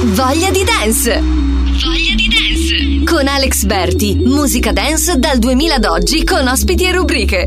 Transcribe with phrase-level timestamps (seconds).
[0.00, 1.20] Voglia di dance!
[1.20, 3.02] Voglia di dance!
[3.04, 7.44] Con Alex Berti, musica dance dal 2000 ad oggi con ospiti e rubriche.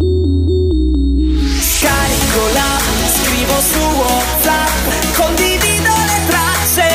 [1.62, 2.78] Scarico la,
[3.24, 6.90] scrivo su WhatsApp, condivido le tracce,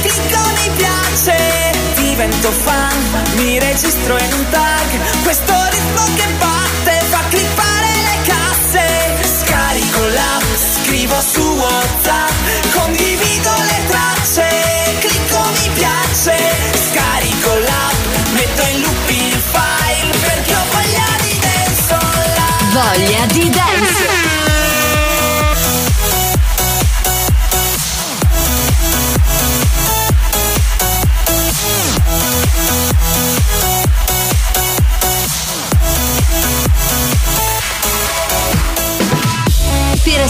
[0.00, 1.36] clicco mi piace,
[1.96, 2.96] divento fan,
[3.36, 8.84] mi registro in un tag, questo ritmo che batte fa clippare le casse.
[9.44, 10.40] Scarico la,
[10.82, 12.41] scrivo su WhatsApp,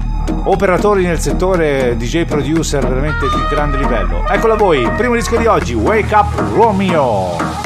[0.43, 4.23] operatori nel settore DJ producer veramente di grande livello.
[4.27, 7.60] Eccola voi, primo disco di oggi, Wake Up Romeo.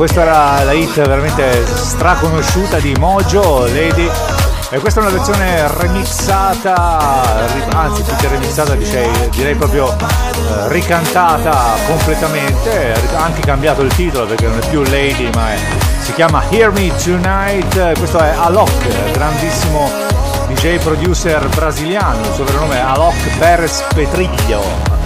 [0.00, 4.10] Questa era la hit veramente straconosciuta di Mojo Lady.
[4.70, 7.36] E questa è una versione remixata,
[7.74, 14.46] anzi più che remixata direi, direi proprio eh, ricantata completamente, anche cambiato il titolo perché
[14.46, 15.58] non è più Lady ma è-
[16.00, 19.90] si chiama Hear Me Tonight, questo è Alok, grandissimo
[20.46, 24.99] DJ producer brasiliano, il suo vero nome è Alok Perez Petrillo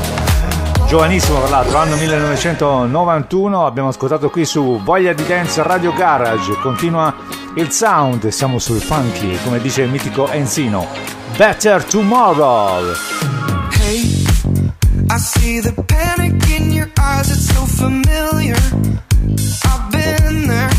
[0.95, 7.13] giovanissimo tra l'altro, anno 1991, abbiamo ascoltato qui su Voglia di Dance Radio Garage, continua
[7.57, 10.87] il sound, siamo sul funky, come dice il mitico Enzino.
[11.37, 12.93] Better Tomorrow!
[13.73, 14.25] Hey,
[15.11, 18.55] I see the panic in your eyes, it's so familiar.
[19.65, 20.71] I've been there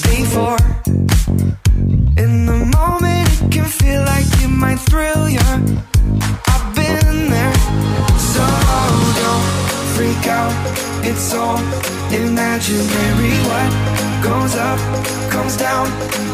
[0.00, 0.56] before.
[11.22, 11.58] It's all
[12.10, 13.36] imaginary.
[13.44, 13.70] What
[14.24, 14.80] goes up
[15.30, 15.86] comes down.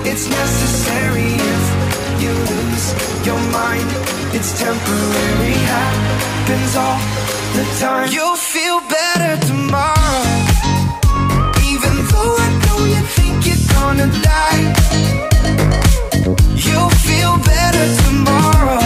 [0.07, 1.65] It's necessary if
[2.23, 2.87] you lose
[3.27, 3.89] your mind.
[4.31, 7.01] It's temporary, happens all
[7.57, 8.13] the time.
[8.13, 10.23] You'll feel better tomorrow.
[11.67, 14.63] Even though I know you think you're gonna die.
[16.55, 18.86] You'll feel better tomorrow.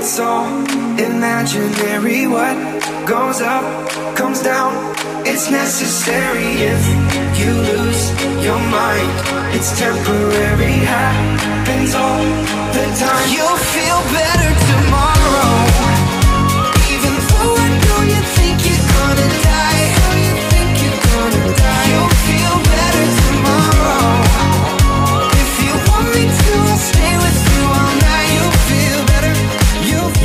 [0.00, 0.48] It's all
[0.98, 2.26] imaginary.
[2.26, 2.56] What
[3.06, 3.64] goes up
[4.16, 4.72] comes down,
[5.26, 6.82] it's necessary if
[7.38, 8.02] you lose
[8.42, 9.10] your mind.
[9.54, 12.24] It's temporary, happens all
[12.76, 13.26] the time.
[13.34, 15.19] You'll feel better tomorrow.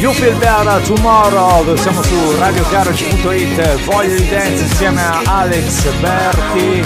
[0.05, 6.83] You Feel Better Tomorrow, siamo su radiogarage.it, Voglia di Dance insieme a Alex Berti,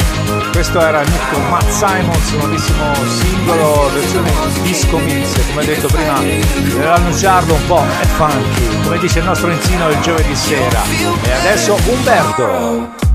[0.54, 7.66] questo era mitico Matt Simons, nuovissimo singolo, versione disco mix, come detto prima nell'annunciarlo un
[7.68, 10.82] po' è funky, come dice il nostro Enzino il giovedì sera.
[11.24, 13.09] E adesso Umberto.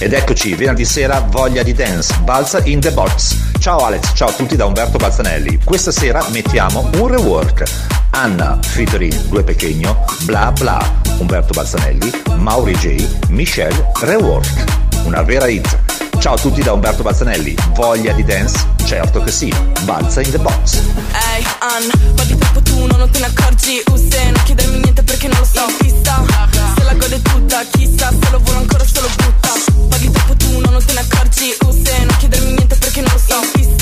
[0.00, 3.36] Ed eccoci, venerdì sera, voglia di dance, balza in the box.
[3.58, 5.58] Ciao Alex, ciao a tutti da Umberto Balzanelli.
[5.64, 7.64] Questa sera mettiamo un rework.
[8.10, 10.80] Anna, featuring Due Pechegno, bla bla.
[11.18, 14.46] Umberto Balzanelli, Mauri J, Michelle, rework.
[15.04, 15.87] Una vera hit.
[16.18, 18.66] Ciao a tutti da Umberto Balzanelli, Voglia di dance?
[18.84, 19.52] Certo che sì.
[19.84, 20.74] Balza in the box.
[20.74, 20.82] Ehi,
[21.12, 21.88] hey, Ann,
[22.38, 23.82] troppo tu, non te ne accorgi.
[23.92, 25.66] Use, non chiedermi niente perché non lo so.
[25.84, 26.02] In
[26.76, 29.52] se la gode tutta, chissà, se lo vuole ancora se butta.
[29.88, 31.56] Parli troppo tu, non te ne accorgi.
[31.66, 33.60] Use, non chiedermi niente perché non lo so.
[33.60, 33.76] In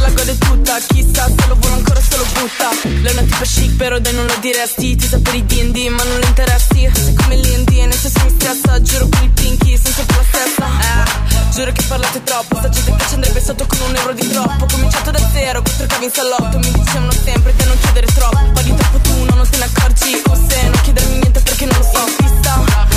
[0.00, 2.68] se la gode tutta Chissà se lo vuole ancora se lo butta.
[2.82, 4.96] Lei è una tipa chic però dai non lo diresti.
[4.96, 6.90] Ti sa per i D&D ma non le interessi.
[6.92, 10.66] Sei come l'Indy nel senso mi stressa Giuro con il pinky senza più la stessa.
[10.80, 14.28] Eh, Giuro che parlate troppo Sta gente che ci andrebbe sotto con un euro di
[14.28, 14.66] troppo.
[14.66, 18.50] Cominciato da zero quattro cavi in salotto Mi dicevano sempre di non chiedere troppo.
[18.52, 21.76] Paghi troppo tu no, non te ne accorgi O se non chiedermi niente perché non
[21.76, 22.89] lo so Chissà.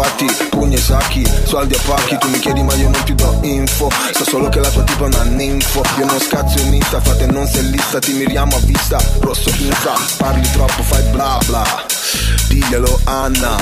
[0.00, 3.38] Fatti, pugni e sacchi Soldi a pacchi, tu mi chiedi ma io non ti do
[3.42, 3.90] info.
[4.12, 5.82] So solo che la tua tipa è una ninfo.
[5.98, 9.92] Io non scazzo in Insta, frate non sei lista Ti miriamo a vista, rosso insta
[10.16, 11.64] Parli troppo, fai bla bla.
[12.48, 13.56] Diglielo Anna.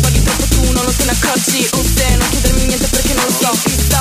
[0.00, 3.24] Parli troppo tu, no, non te ne accorgi O se non chiedermi niente perché non
[3.24, 4.00] lo so Chissà,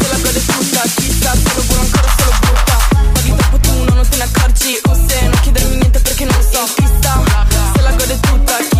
[0.00, 2.78] se la gode tutta Chissà, lo vuole ancora se lo butta.
[3.12, 6.36] Parli troppo tu, no, non te ne accorgi O se non chiedermi niente perché non
[6.36, 7.22] lo so Chissà,
[7.74, 8.79] se la gode tutta Chissà,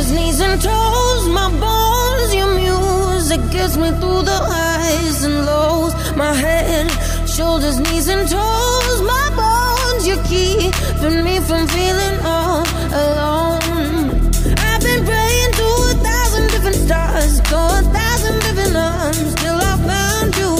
[0.00, 2.34] Shoulders, knees and toes, my bones.
[2.34, 5.94] Your music gets me through the highs and lows.
[6.16, 6.90] My head,
[7.28, 10.06] shoulders, knees and toes, my bones.
[10.06, 12.64] You're keeping me from feeling all
[13.04, 14.30] alone.
[14.68, 19.74] I've been praying to a thousand different stars, to a thousand different arms, till I
[19.90, 20.52] found you.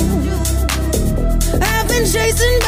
[1.63, 2.60] I've been chasing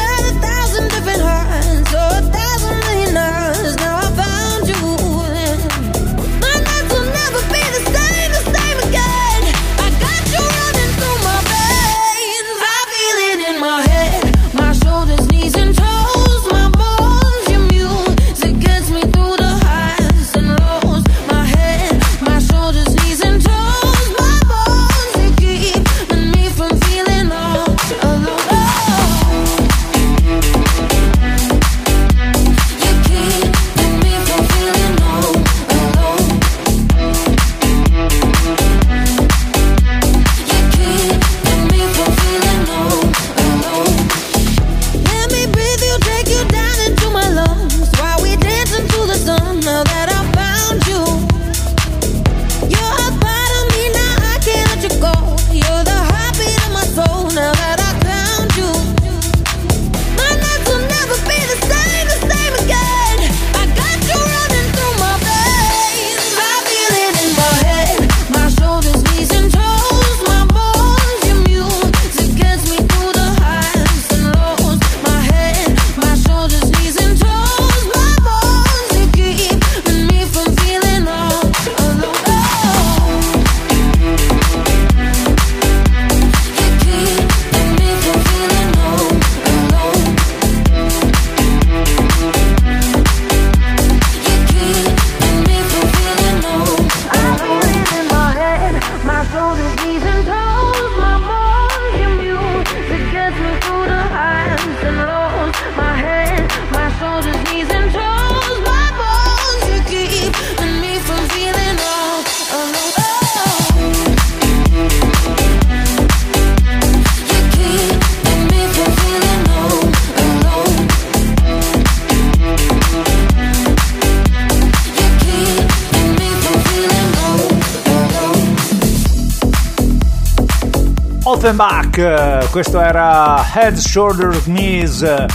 [131.93, 135.01] Offenbach, eh, questo era Head, Shoulders, Knees.
[135.01, 135.25] Eh,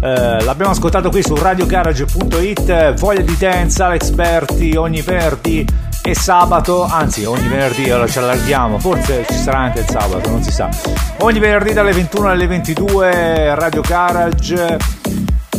[0.00, 2.94] l'abbiamo ascoltato qui su radiogarage.it.
[2.94, 4.12] Voglia di dance, Alex
[4.76, 5.66] ogni venerdì
[6.02, 10.42] e sabato, anzi ogni venerdì, allora ci allarghiamo, forse ci sarà anche il sabato, non
[10.42, 10.68] si sa.
[11.18, 14.76] Ogni venerdì dalle 21 alle 22 Radio Garage.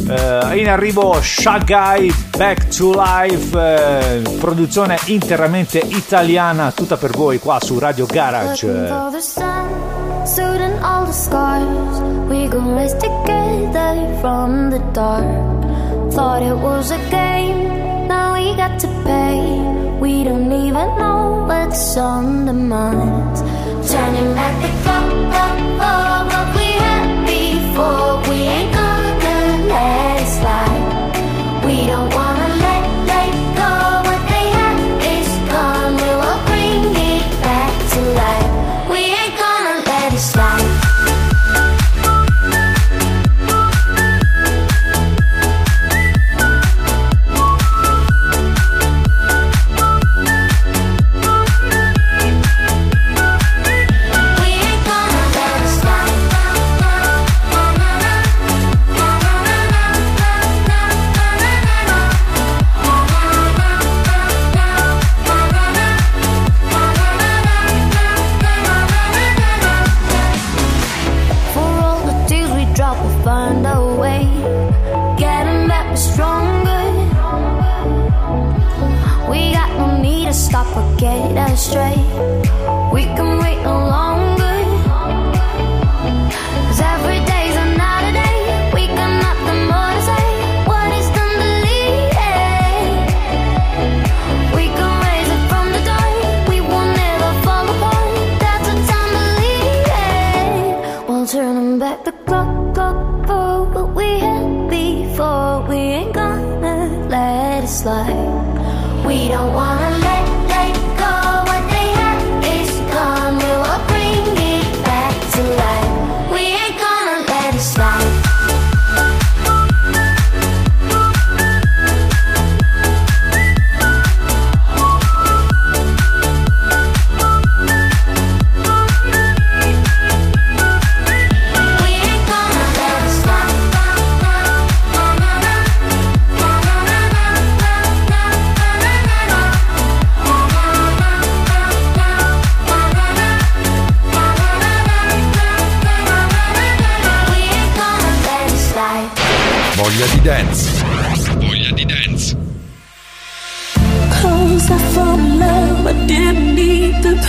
[0.08, 7.60] Eh, in arrivo Shagai Back to Life, eh, produzione interamente italiana, tutta per voi qua
[7.62, 8.68] su Radio Garage.
[10.30, 12.02] Sun, suiting all the scars.
[12.30, 15.64] We gon' rise together from the dark.
[16.14, 19.40] Thought it was a game, now we got to pay.
[20.00, 23.42] We don't even know what's on the minds.
[23.92, 28.19] Turning back the clock, clock for what we had before.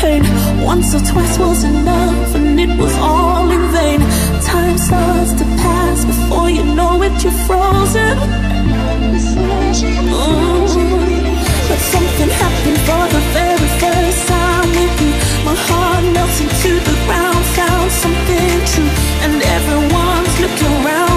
[0.00, 0.22] Pain.
[0.64, 4.00] Once or twice was enough, and it was all in vain.
[4.42, 8.16] Time starts to pass before you know it, you're frozen.
[10.20, 10.60] Ooh.
[11.68, 15.12] But something happened for the very first time with you.
[15.48, 18.92] My heart melts into the ground, found something true,
[19.24, 21.10] and everyone's looking around,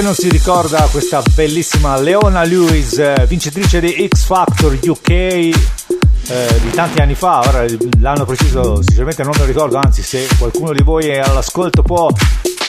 [0.00, 5.52] che non si ricorda questa bellissima Leona Lewis, eh, vincitrice di X Factor UK eh,
[6.62, 7.66] di tanti anni fa, ora
[7.98, 12.10] l'anno preciso sinceramente non me lo ricordo, anzi se qualcuno di voi è all'ascolto può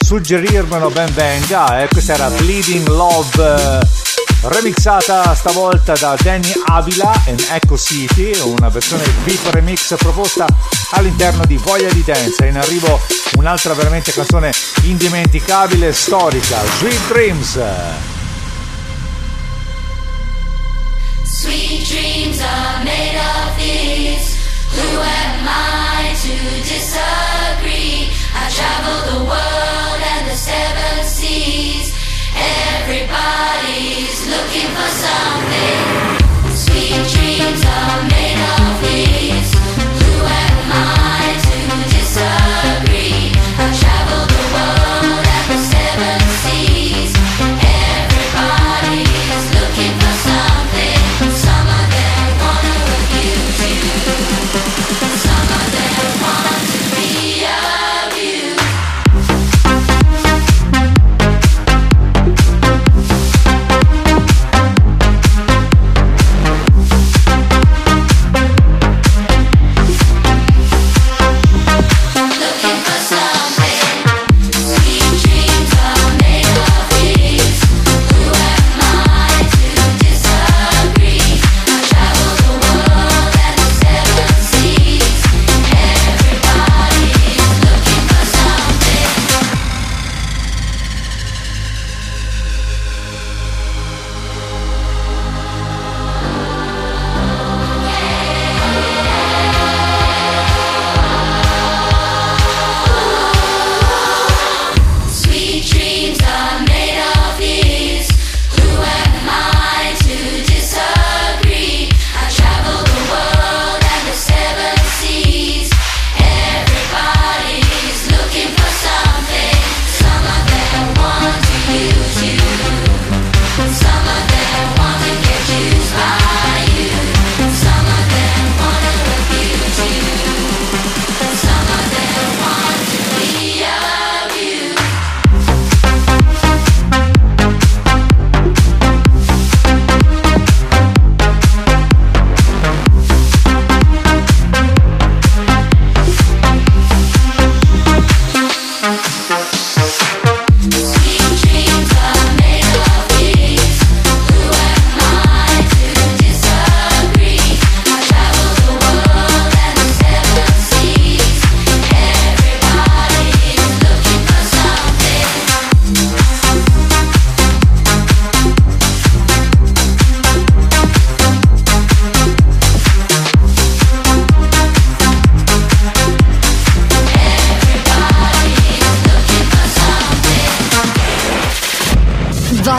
[0.04, 3.80] suggerirmelo ben venga, eh, questa era Bleeding Love.
[3.80, 4.01] Eh,
[4.42, 10.46] remixata stavolta da Danny Avila in Echo City, una versione VIP remix proposta
[10.90, 12.46] all'interno di Voglia di Dance.
[12.46, 13.00] In arrivo
[13.36, 14.52] un'altra veramente canzone
[14.82, 17.60] indimenticabile, e storica, Sweet Dreams.
[21.24, 24.36] Sweet dreams are made of these.
[24.74, 28.10] Who am I to disagree?
[28.34, 29.51] I travel the world.
[36.54, 38.21] Sweet dreams are made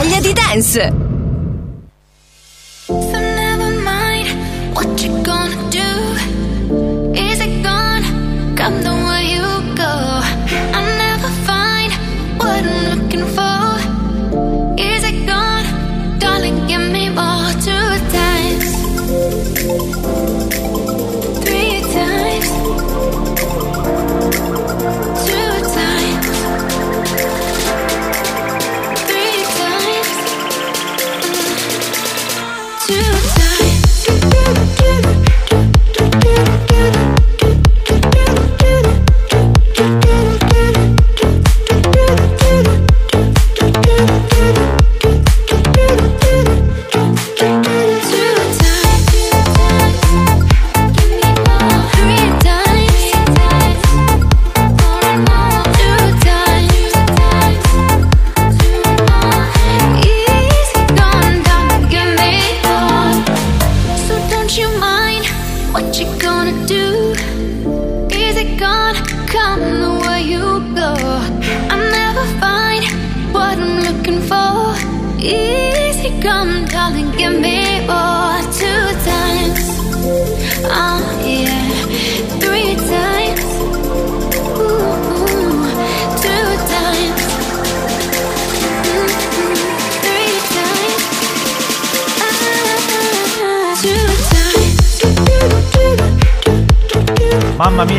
[0.03, 1.12] voglia di dance!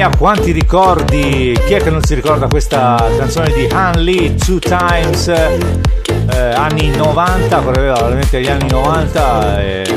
[0.05, 1.59] mia, quanti ricordi!
[1.67, 6.91] Chi è che non si ricorda questa canzone di Han Lee, Two Times, eh, anni
[6.95, 9.95] 90, correva veramente gli anni 90, eh,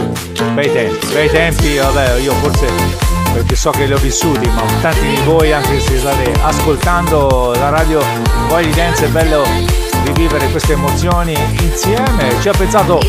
[0.54, 2.68] bei tempi, bei tempi, vabbè, io forse
[3.34, 7.70] perché so che li ho vissuti, ma tanti di voi anche se state ascoltando la
[7.70, 8.02] radio
[8.48, 9.44] Voglio di Dance è bello
[10.06, 12.34] rivivere queste emozioni insieme.
[12.40, 13.00] Ci ha pensato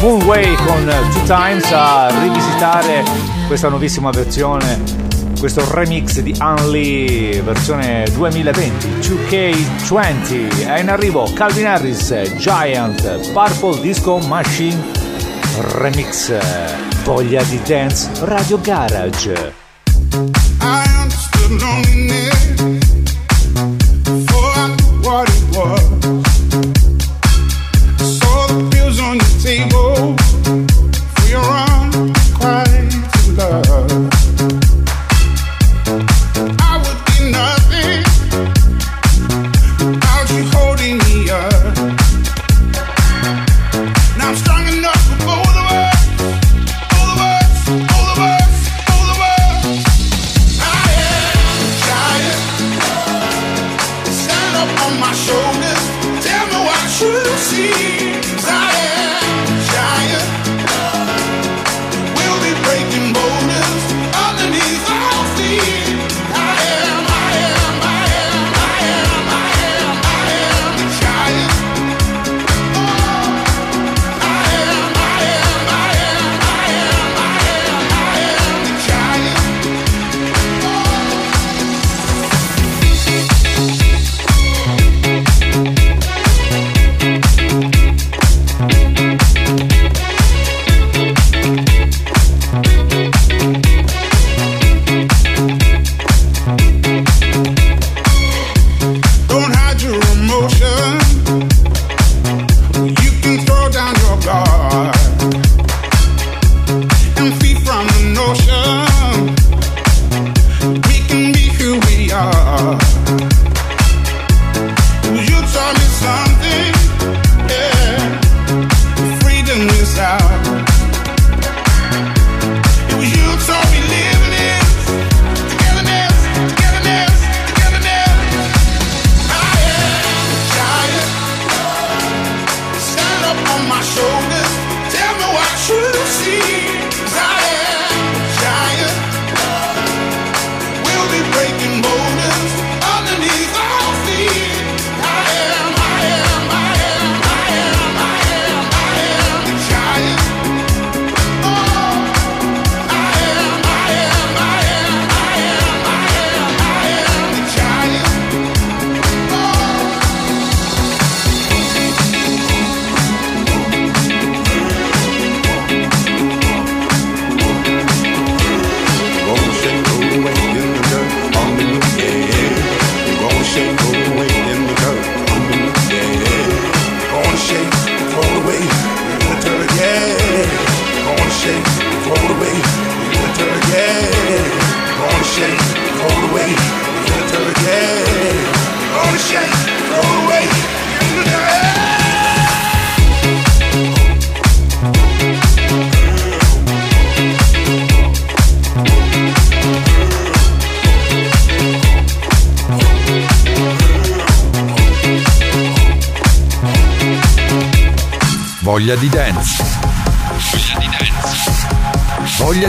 [0.00, 3.02] Moonway con Two Times a rivisitare
[3.48, 5.03] questa nuovissima versione
[5.38, 14.18] questo remix di Unli versione 2020 2K20 è in arrivo Calvin Harris Giant Purple Disco
[14.18, 14.80] Machine
[15.78, 16.32] Remix
[17.04, 19.52] Voglia di Dance Radio Garage.
[20.60, 22.33] I understood loneliness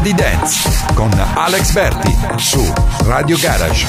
[0.06, 2.72] di Dance con Alex Berti su
[3.06, 3.88] Radio Garage.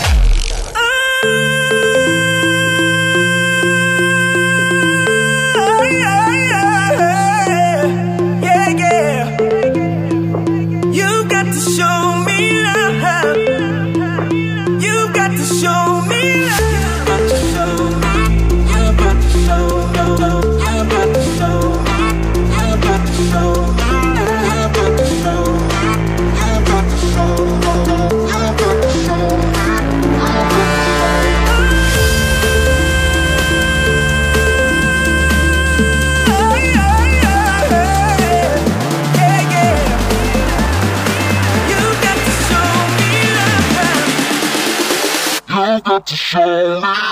[46.36, 46.38] ช
[46.84, 47.05] นะ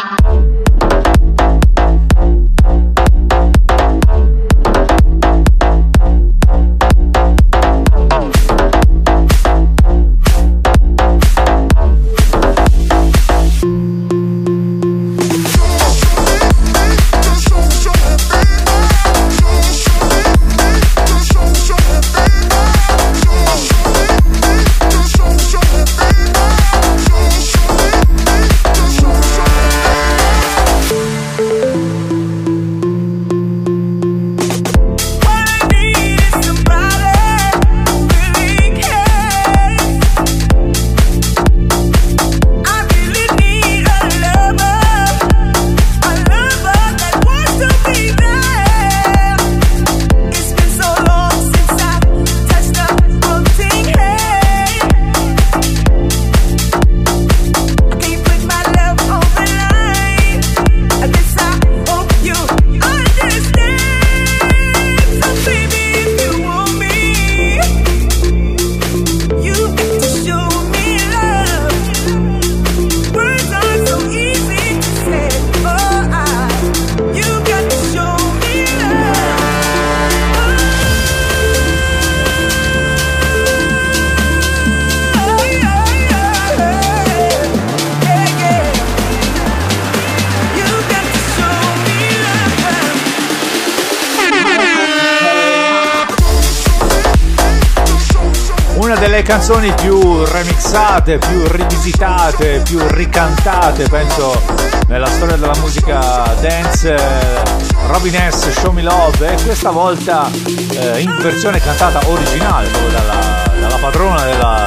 [99.14, 104.42] delle canzoni più remixate, più rivisitate, più ricantate, penso,
[104.88, 106.92] nella storia della musica dance.
[106.92, 107.42] eh,
[107.87, 108.50] Robin S.
[108.50, 110.29] Show Me Love e questa volta
[110.72, 114.64] eh, in versione cantata originale, proprio dalla, dalla padrona della,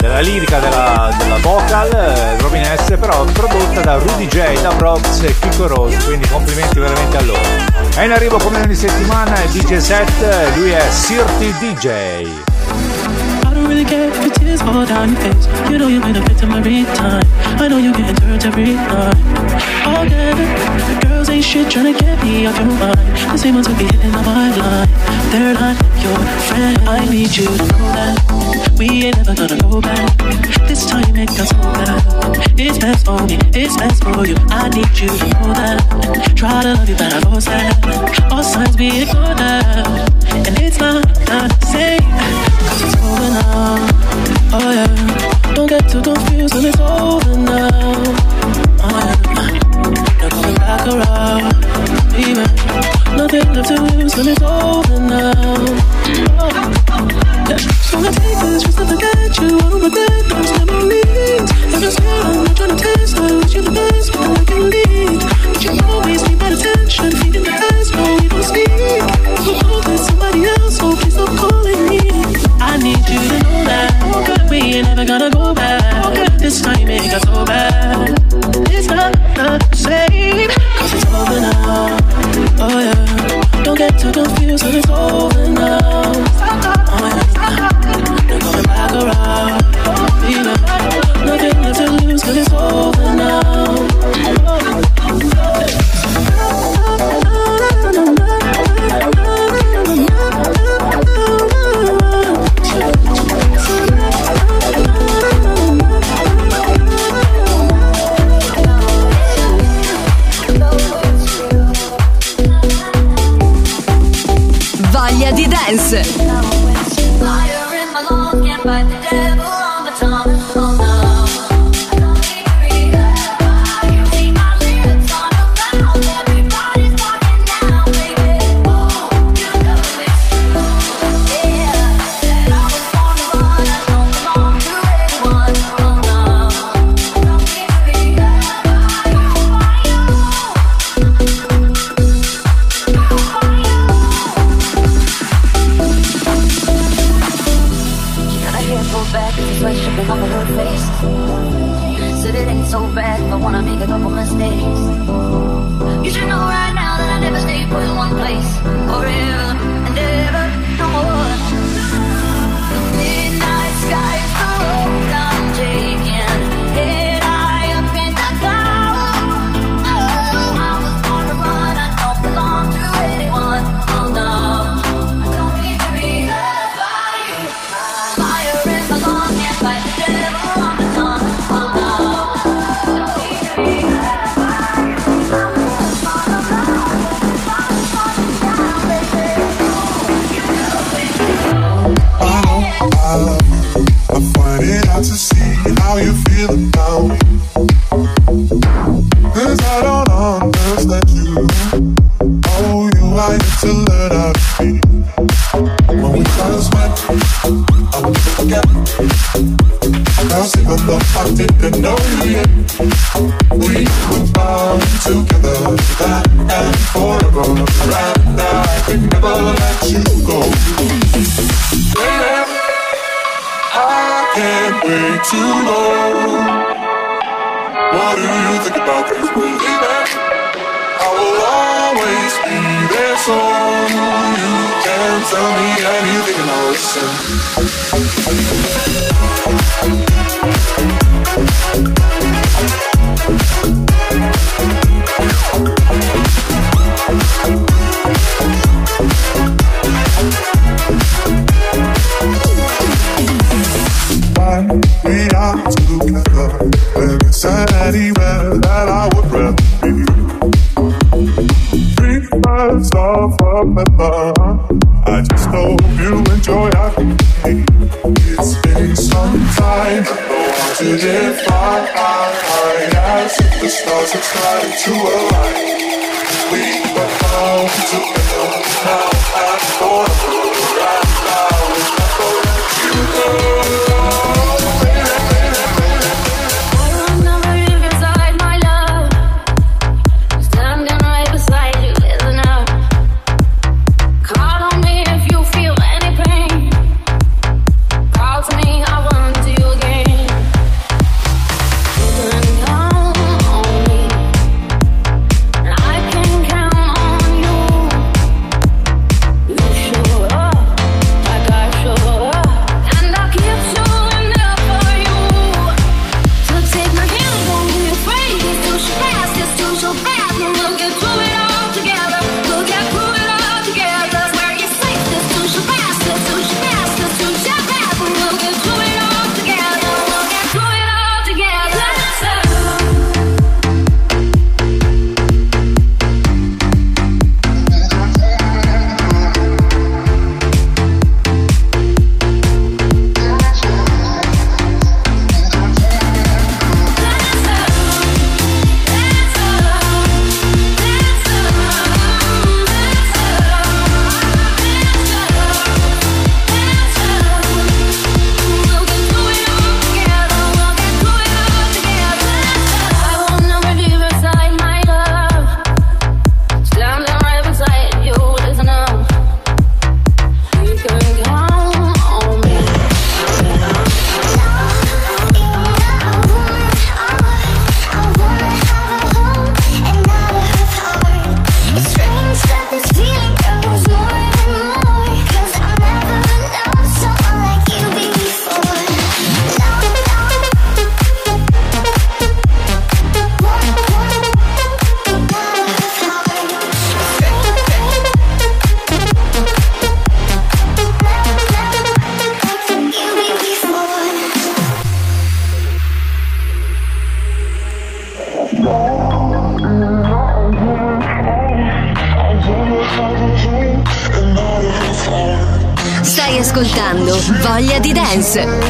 [0.00, 2.96] della lirica, della, della vocal, eh, Robin S.
[2.98, 7.40] però prodotta da Rudy J, da Brox e Kiko Rose, quindi complimenti veramente a loro.
[7.94, 12.55] E in arrivo come ogni settimana è DJ Set, lui è Sirti DJ.
[13.88, 15.46] If your tears fall down your face.
[15.70, 17.22] You know you made a victim every time.
[17.60, 19.86] I know you get hurt every night.
[19.86, 20.36] All good.
[20.36, 22.98] The girls ain't shit trying to get me off your mind.
[23.32, 24.88] The same ones who be hitting on my line.
[25.30, 26.18] They're not your
[26.48, 26.78] friend.
[26.88, 30.55] I need you to know that we ain't never gonna go back.
[30.76, 32.60] This time it got so bad.
[32.60, 33.38] It's best for me.
[33.56, 34.36] It's best for you.
[34.52, 35.80] I need you to know that.
[36.36, 37.72] Try to love you, but I was sad.
[38.30, 40.04] All signs be ignored now.
[40.36, 42.04] And it's not the same.
[42.04, 43.88] Cause it's over now.
[44.52, 45.54] Oh yeah.
[45.54, 47.96] Don't get too confused when it's over now.
[48.84, 49.16] Oh yeah.
[49.80, 51.56] Not coming back around.
[52.12, 52.44] Baby.
[53.16, 55.32] Nothing left to lose when it's over now.
[56.36, 57.08] Oh.
[57.48, 57.56] Yeah.
[57.80, 59.56] So I take this just to forget you.
[59.56, 60.15] I don't regret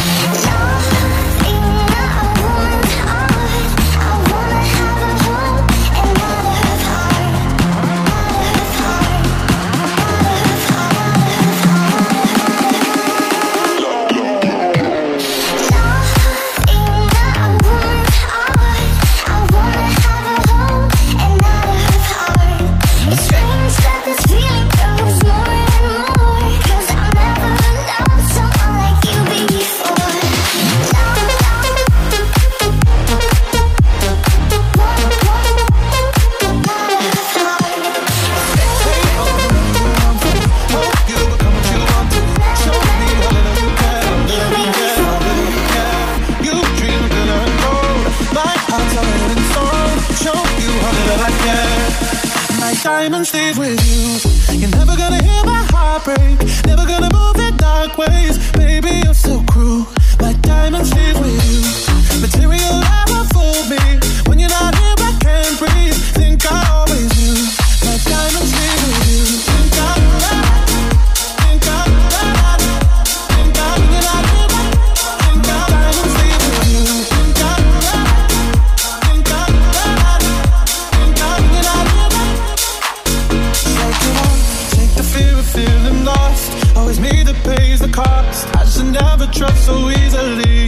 [88.74, 90.66] trust and never trust so easily.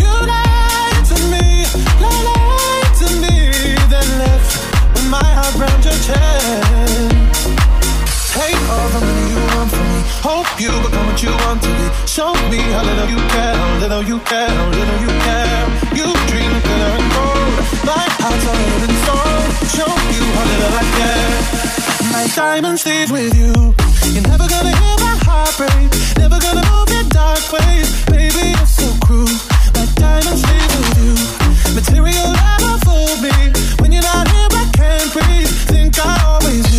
[0.00, 1.64] You lied to me,
[2.00, 3.36] lied to me,
[3.88, 4.52] then left
[4.94, 5.54] with my heart
[5.84, 5.98] your
[8.70, 10.00] all the money you want from me.
[10.22, 11.86] Hope you become what you want to be.
[12.06, 15.62] Show me how little you care, how little you care, how little you care.
[15.98, 16.06] You
[18.20, 19.76] heart's.
[19.76, 19.92] Show
[20.36, 21.71] how little I care
[22.22, 23.52] my diamond stays with you.
[24.14, 27.88] You're never gonna hear my heartbreak, never gonna move in dark ways.
[28.06, 29.34] Baby, it's so cruel.
[29.74, 31.14] My diamond stays with you.
[31.74, 33.34] Material ever fooled me.
[33.80, 35.50] When you're not here, I can't breathe.
[35.66, 36.71] Think I always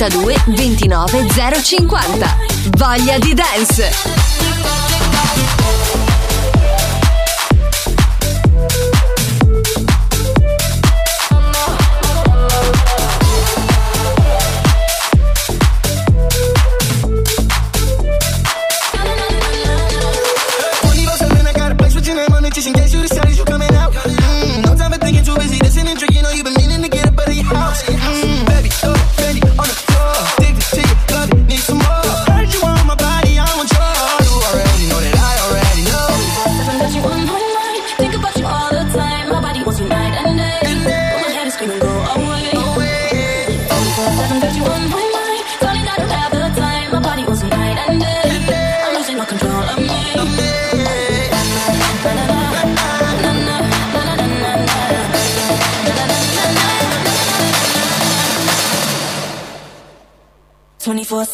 [0.00, 2.36] 32 29 050.
[2.78, 4.19] Voglia di dance!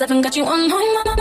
[0.07, 1.16] I haven't got you on my mind.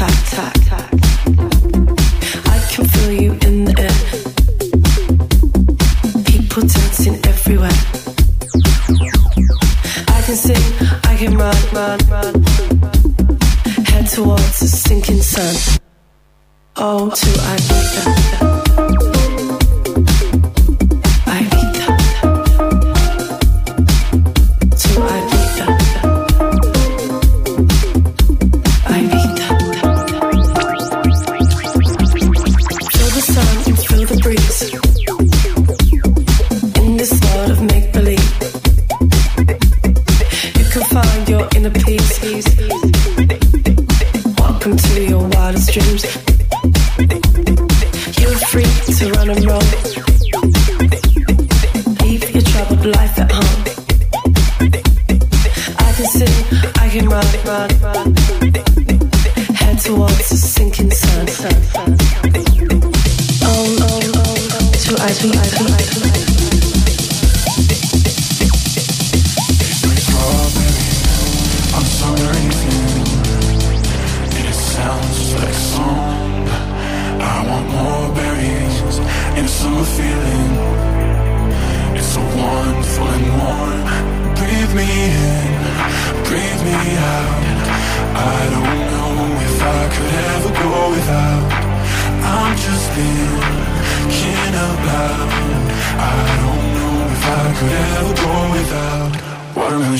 [0.00, 0.59] Talk, talk.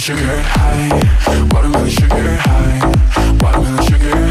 [0.01, 0.89] Sugar high,
[1.53, 4.30] watermelon sugar high, watermelon sugar high,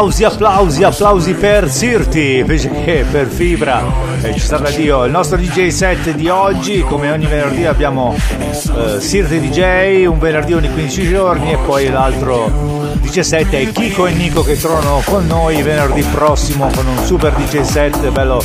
[0.00, 3.84] Applausi, applausi, applausi per Sirti invece che per Fibra.
[4.22, 5.04] E ci sta da Dio.
[5.04, 10.54] Il nostro DJ set di oggi, come ogni venerdì, abbiamo eh, Sirti DJ, un venerdì
[10.54, 12.70] ogni 15 giorni e poi l'altro
[13.02, 17.34] DJ set è Kiko e Nico che tornano con noi venerdì prossimo con un super
[17.34, 18.42] DJ set bello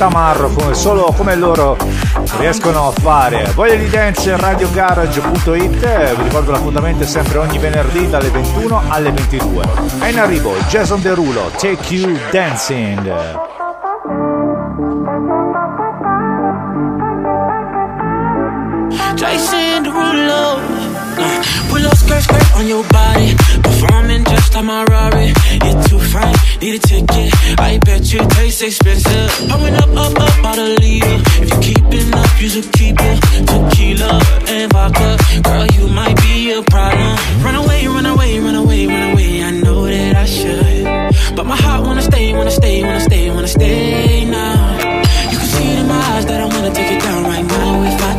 [0.00, 1.76] tamarro come solo come loro
[2.38, 3.52] riescono a fare.
[3.54, 9.64] Voglia di dance radiogarage.it, vi ricordo l'appuntamento è sempre ogni venerdì dalle 21 alle 22.
[9.98, 13.38] È in arrivo Jason Derulo, Take You Dancing.
[19.16, 20.60] Jason Derulo.
[21.68, 23.36] Pull up skirt, skirt on your body.
[23.80, 25.32] Performing just like my Rari.
[25.64, 27.32] You're too fine, need a ticket.
[27.58, 29.30] I bet you taste expensive.
[29.48, 31.16] Pouring up, up, up, out a leader.
[31.40, 33.16] If you keeping up, you should keep it.
[33.48, 35.16] Tequila and vodka.
[35.42, 37.16] Girl, you might be a problem.
[37.42, 39.42] Run away, run away, run away, run away.
[39.42, 41.34] I know that I should.
[41.36, 44.76] But my heart wanna stay, wanna stay, wanna stay, wanna stay now.
[45.30, 47.82] You can see it in my eyes that I wanna take it down right now
[47.84, 48.09] if I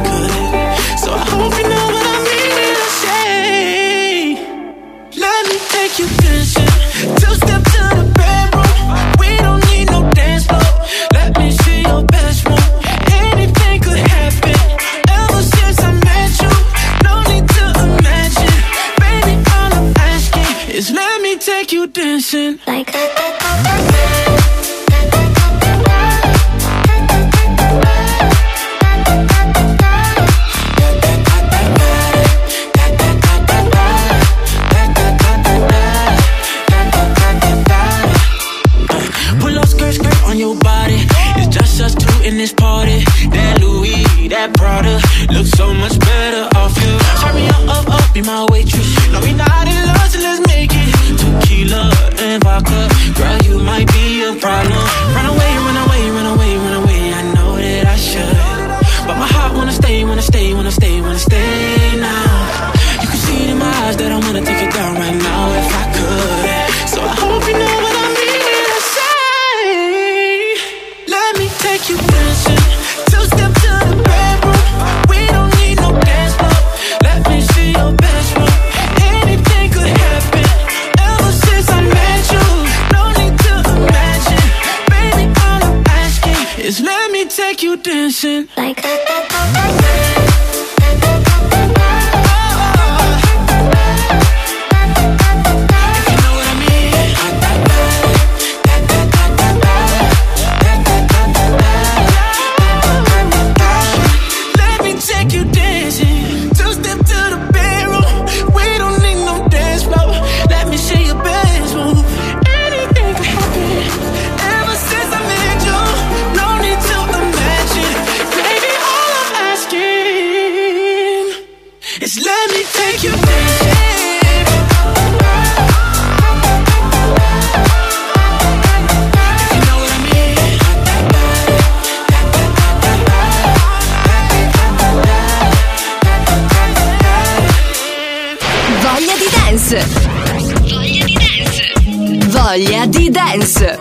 [143.31, 143.79] dance.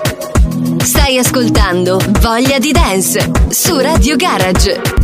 [0.78, 4.99] Stai ascoltando Voglia di dance su Radio Garage.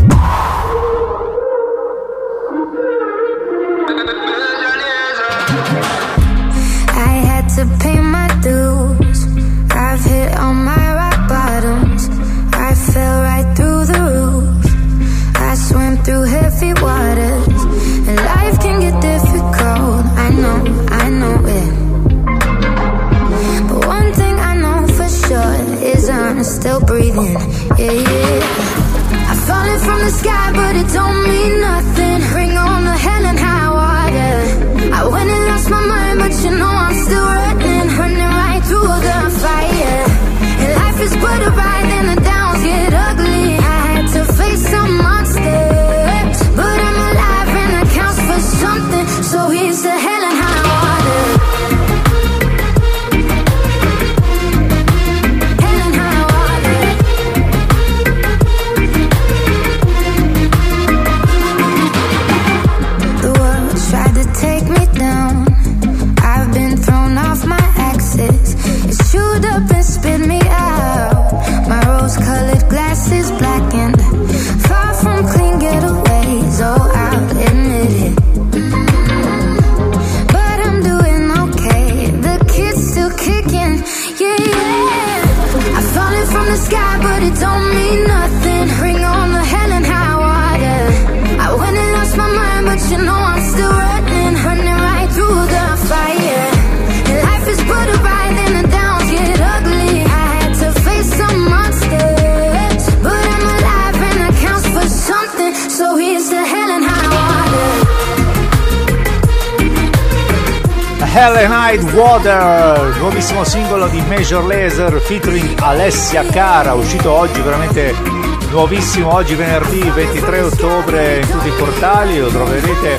[111.83, 119.80] Water, nuovissimo singolo di Major Laser featuring Alessia Cara, uscito oggi veramente nuovissimo oggi venerdì
[119.80, 122.97] 23 ottobre in tutti i portali, lo troverete.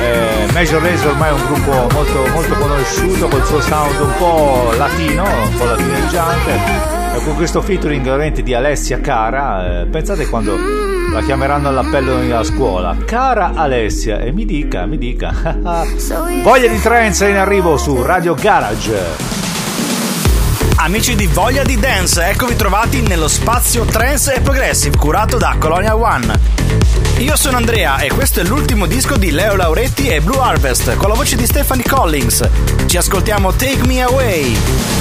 [0.00, 4.72] Eh, Major Laser ormai è un gruppo molto, molto conosciuto col suo sound un po'
[4.76, 6.50] latino, un po' latineggiante.
[7.14, 10.56] Eh, con questo featuring veramente di Alessia Cara, eh, pensate quando
[11.12, 12.96] la chiameranno all'appello a scuola.
[13.04, 15.32] Cara Alessia, e mi dica, mi dica,
[16.42, 19.39] voglia di trance in arrivo su Radio Garage.
[20.82, 25.94] Amici di Voglia di Dance, eccovi trovati nello spazio Trance e Progressive curato da Colonia
[25.94, 26.40] One.
[27.18, 31.10] Io sono Andrea e questo è l'ultimo disco di Leo Lauretti e Blue Harvest con
[31.10, 32.48] la voce di Stephanie Collins.
[32.86, 34.99] Ci ascoltiamo Take Me Away.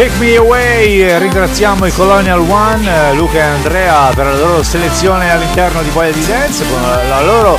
[0.00, 5.30] Take Me Away, ringraziamo i Colonial One, eh, Luca e Andrea per la loro selezione
[5.30, 7.58] all'interno di Voglia di Dance, con la, loro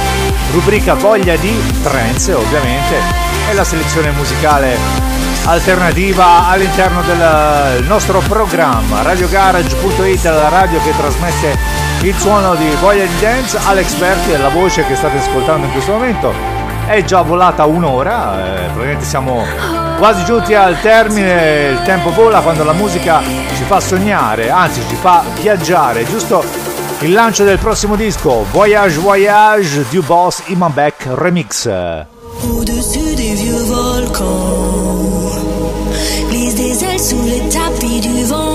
[0.52, 2.96] rubrica Voglia di Trance ovviamente,
[3.48, 4.76] e la selezione musicale
[5.46, 9.04] alternativa all'interno del nostro programma.
[9.04, 11.56] Radiogarage.it, la radio che trasmette
[12.02, 15.72] il suono di Voglia di Dance, Alex Berti è la voce che state ascoltando in
[15.74, 19.44] questo momento, è già volata un'ora, eh, praticamente siamo
[19.98, 23.22] quasi giunti al termine, il tempo vola quando la musica
[23.56, 26.44] ci fa sognare, anzi ci fa viaggiare, giusto
[27.00, 31.68] il lancio del prossimo disco, Voyage Voyage du Boss Iman Beck Remix.
[31.68, 35.40] Au-dessus des vieux volcans,
[36.30, 38.51] glisse des ailes sous les tapis du vent.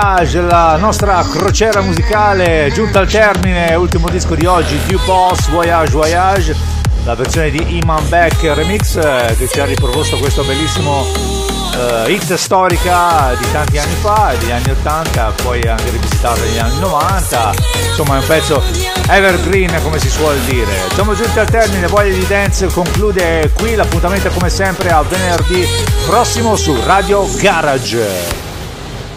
[0.00, 5.48] Voyage Voyage, la nostra crociera musicale giunta al termine, ultimo disco di oggi, Du Boss
[5.48, 6.56] Voyage Voyage,
[7.04, 12.34] la versione di Iman Beck Remix eh, che ci ha riproposto questo bellissimo eh, hit
[12.34, 17.52] storica di tanti anni fa, degli anni 80, poi anche rivisitata negli anni 90,
[17.88, 18.62] insomma è un pezzo
[19.06, 20.72] evergreen come si suol dire.
[20.94, 25.66] Siamo giunti al termine, Voglia di Dance conclude qui, l'appuntamento come sempre a venerdì
[26.06, 28.39] prossimo su Radio Garage.